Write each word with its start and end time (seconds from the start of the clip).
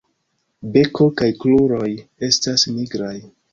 Beko 0.77 1.05
kaj 1.21 1.29
kruroj 1.45 1.85
estas 2.31 2.67
nigraj. 2.81 3.15